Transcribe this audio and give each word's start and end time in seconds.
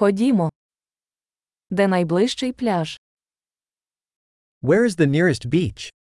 Ходімо. 0.00 0.50
Де 1.70 1.88
найближчий 1.88 2.52
пляж? 2.52 3.00
Where 4.62 4.84
is 4.84 4.96
the 4.96 5.06
nearest 5.06 5.46
beach? 5.46 5.92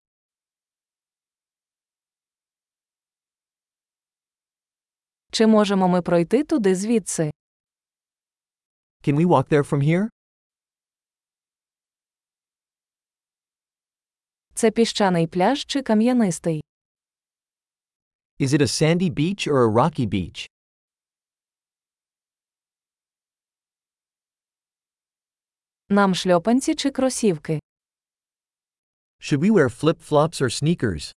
Чи 5.32 5.46
можемо 5.46 5.88
ми 5.88 6.02
пройти 6.02 6.44
туди 6.44 6.74
звідси? 6.74 7.30
Can 9.02 9.16
we 9.16 9.26
walk 9.26 9.48
there 9.52 9.70
from 9.70 9.82
here? 9.82 10.08
Це 14.54 14.70
піщаний 14.70 15.26
пляж 15.26 15.64
чи 15.66 15.82
кам'янистий? 15.82 16.62
Is 18.40 18.48
it 18.48 18.60
a 18.60 18.68
sandy 18.68 19.10
beach 19.10 19.48
or 19.48 19.58
a 19.68 19.72
rocky 19.72 20.06
beach? 20.06 20.57
Нам 25.90 26.14
шльопанці 26.14 26.74
чи 26.74 26.90
кросівки? 26.90 27.60
Should 29.20 29.38
we 29.40 29.50
wear 29.50 29.68
flip 29.80 30.08
flops 30.10 30.42
or 30.42 30.50
sneakers? 30.62 31.14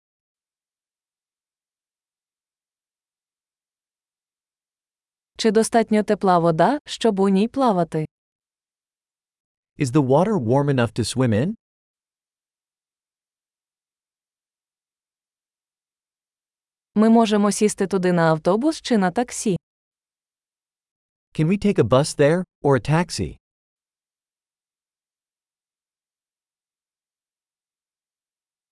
Чи 5.38 5.52
достатньо 5.52 6.04
тепла 6.04 6.40
вода, 6.40 6.80
щоб 6.86 7.20
у 7.20 7.30
ній 7.30 7.48
плавати? 7.48 8.06
Is 9.80 9.86
the 9.86 10.08
water 10.08 10.38
warm 10.38 10.70
enough 10.70 11.00
to 11.00 11.04
swim 11.16 11.34
in? 11.34 11.56
Ми 16.96 17.10
можемо 17.10 17.52
сісти 17.52 17.88
туди 17.88 18.12
на 18.12 18.22
автобус 18.32 18.82
чи 18.82 18.98
на 18.98 19.12
таксі. 19.12 19.58
Can 21.40 21.48
we 21.48 21.66
take 21.66 21.80
a 21.80 21.84
bus 21.84 22.20
there, 22.20 22.44
or 22.64 22.76
a 22.76 22.90
taxi? 22.90 23.41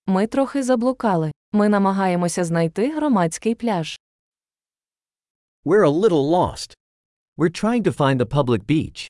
Ми 0.06 0.26
трохи 0.26 0.62
заблукали. 0.62 1.32
Ми 1.52 1.68
намагаємося 1.68 2.44
знайти 2.44 2.94
громадський 2.94 3.54
пляж. 3.54 4.00
We're 5.64 5.84
a 5.84 6.00
little 6.00 6.30
lost. 6.30 6.74
We're 7.38 7.62
trying 7.64 7.82
to 7.82 7.92
find 7.92 8.16
the 8.18 8.26
public 8.26 8.64
beach. 8.64 9.08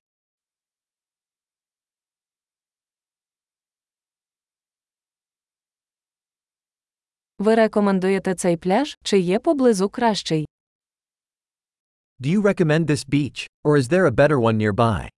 Ви 7.38 7.55
рекомендуєте 7.55 8.34
цей 8.34 8.56
пляж, 8.56 8.98
чи 9.02 9.18
є 9.18 9.38
поблизу 9.38 9.88
кращий? 9.88 10.46
Do 12.20 12.27
you 12.36 12.42
recommend 12.42 12.84
this 12.86 13.08
beach, 13.08 13.48
or 13.64 13.77
is 13.78 13.88
there 13.88 14.06
a 14.06 14.11
better 14.11 14.38
one 14.41 14.56
nearby? 14.56 15.08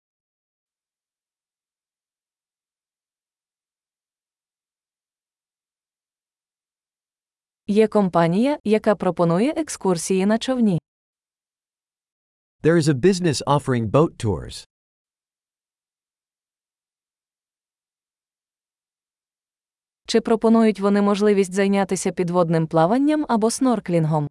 Є 7.72 7.88
компанія, 7.88 8.58
яка 8.64 8.94
пропонує 8.94 9.52
екскурсії 9.56 10.26
на 10.26 10.38
човні. 10.38 10.78
There 12.62 12.76
is 12.76 12.88
a 12.88 12.94
business 12.94 13.44
offering 13.44 13.90
boat 13.90 14.24
tours. 14.24 14.66
Чи 20.06 20.20
пропонують 20.20 20.80
вони 20.80 21.02
можливість 21.02 21.52
зайнятися 21.52 22.12
підводним 22.12 22.66
плаванням 22.66 23.26
або 23.28 23.50
снорклінгом? 23.50 24.28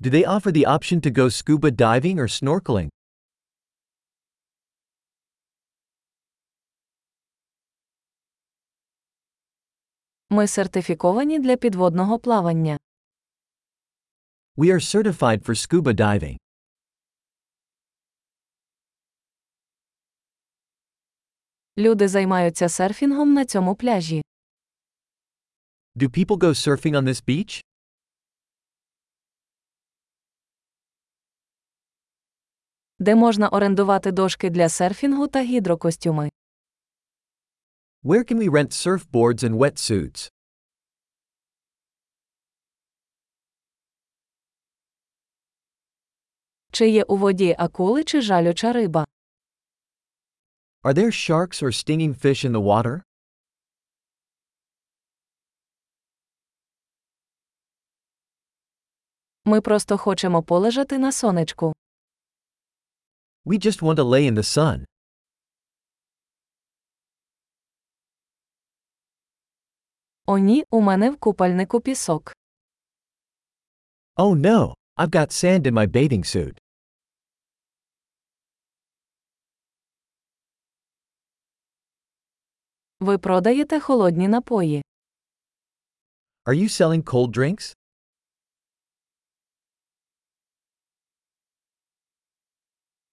Do 0.00 0.10
they 0.10 0.28
offer 0.28 0.52
the 0.52 0.66
option 0.66 1.06
to 1.06 1.18
go 1.18 1.24
scuba 1.30 1.70
diving 1.70 2.16
or 2.16 2.42
snorkeling? 2.42 2.88
Ми 10.32 10.46
сертифіковані 10.46 11.38
для 11.38 11.56
підводного 11.56 12.18
плавання. 12.18 12.78
We 14.56 14.66
are 14.66 14.80
certified 14.80 15.44
for 15.44 15.54
scuba 15.54 15.94
diving. 15.94 16.36
Люди 21.78 22.08
займаються 22.08 22.68
серфінгом 22.68 23.32
на 23.34 23.44
цьому 23.44 23.74
пляжі. 23.74 24.22
Do 25.96 26.08
people 26.08 26.38
go 26.38 26.48
surfing 26.48 26.94
on 26.96 27.02
this 27.02 27.24
beach? 27.28 27.64
Де 32.98 33.14
можна 33.14 33.48
орендувати 33.48 34.12
дошки 34.12 34.50
для 34.50 34.68
серфінгу 34.68 35.28
та 35.28 35.42
гідрокостюми. 35.42 36.30
Where 38.03 38.23
can 38.23 38.37
we 38.37 38.47
rent 38.47 38.71
surfboards 38.71 39.43
and 39.43 39.55
wetsuits? 39.55 40.31
Чи 46.71 46.89
є 46.89 47.03
у 47.03 47.17
воді 47.17 47.55
акули 47.59 48.03
чи 48.03 48.21
жалюча 48.21 48.73
риба? 48.73 49.05
Are 50.83 50.93
there 50.93 51.11
sharks 51.11 51.63
or 51.63 51.71
stinging 51.71 52.13
fish 52.13 52.45
in 52.45 52.51
the 52.51 52.63
water? 52.63 53.01
Ми 59.45 59.61
просто 59.61 59.97
хочемо 59.97 60.43
полежати 60.43 60.97
на 60.97 61.11
сонечку. 61.11 61.73
We 63.45 63.65
just 63.65 63.81
want 63.81 63.95
to 63.95 64.03
lay 64.03 64.31
in 64.31 64.33
the 64.33 64.43
sun. 64.43 64.85
О 70.32 70.38
ні, 70.38 70.64
у 70.70 70.80
мене 70.80 71.10
в 71.10 71.16
купальнику 71.16 71.80
пісок. 71.80 72.32
Oh 74.16 74.34
no, 74.36 74.74
I've 74.96 75.10
got 75.10 75.30
sand 75.30 75.62
in 75.66 75.72
my 75.72 75.86
bathing 75.86 76.24
suit. 76.24 76.58
Ви 83.00 83.18
продаєте 83.18 83.80
холодні 83.80 84.28
напої. 84.28 84.82
Are 86.44 86.54
you 86.54 86.68
selling 86.68 87.02
cold 87.02 87.30
drinks? 87.30 87.76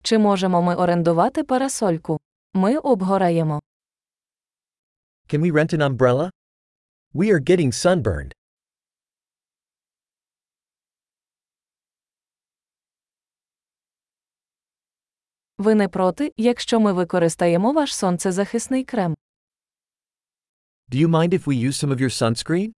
Чи 0.03 0.17
можемо 0.17 0.61
ми 0.61 0.75
орендувати 0.75 1.43
парасольку? 1.43 2.19
Ми 2.53 2.77
обгораємо. 2.77 3.59
Can 5.27 5.39
we 5.41 5.51
rent 5.51 5.73
an 5.73 5.97
umbrella? 5.97 6.29
We 7.13 7.31
are 7.31 7.39
getting 7.39 7.71
sunburned. 7.71 8.31
Ви 15.57 15.75
не 15.75 15.87
проти, 15.89 16.33
якщо 16.37 16.79
ми 16.79 16.93
використаємо 16.93 17.73
ваш 17.73 17.95
сонцезахисний 17.95 18.83
крем. 18.83 19.15
Do 20.89 20.95
you 20.95 21.07
mind 21.07 21.33
if 21.33 21.43
we 21.47 21.55
use 21.67 21.85
some 21.85 21.91
of 21.95 22.01
your 22.01 22.09
sunscreen? 22.21 22.71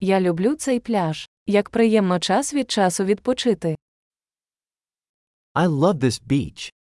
Я 0.00 0.20
люблю 0.20 0.54
цей 0.54 0.80
пляж. 0.80 1.28
Як 1.46 1.70
приємно 1.70 2.18
час 2.18 2.54
від 2.54 2.70
часу 2.70 3.04
відпочити. 3.04 3.76
I 5.54 5.68
love 5.68 5.94
this 5.98 6.22
beach. 6.26 6.75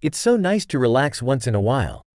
It's 0.00 0.16
so 0.16 0.36
nice 0.36 0.64
to 0.66 0.78
relax 0.78 1.20
once 1.20 1.48
in 1.48 1.56
a 1.56 1.60
while. 1.60 2.07